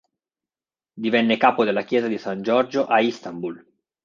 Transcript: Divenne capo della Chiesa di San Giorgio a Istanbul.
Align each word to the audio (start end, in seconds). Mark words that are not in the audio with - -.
Divenne 0.95 1.37
capo 1.37 1.63
della 1.63 1.83
Chiesa 1.83 2.07
di 2.07 2.17
San 2.17 2.41
Giorgio 2.41 2.87
a 2.87 3.01
Istanbul. 3.01 3.63